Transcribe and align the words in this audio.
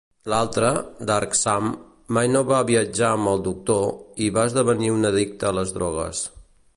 L'altra, 0.31 0.69
"Dark 1.09 1.35
Sam", 1.39 1.67
mai 2.17 2.33
va 2.53 2.63
viatjar 2.71 3.11
amb 3.19 3.33
el 3.33 3.45
Doctor 3.49 3.87
i 4.29 4.33
va 4.39 4.47
esdevenir 4.53 4.93
una 4.97 5.15
addicta 5.15 5.49
a 5.51 5.55
les 5.59 5.77
drogues. 5.81 6.25